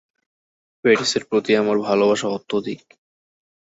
প্যারিসের 0.83 1.23
প্রতি 1.25 1.51
আমার 1.55 1.77
ভালোবাসা 1.79 2.27
অত্যধিক। 2.27 2.81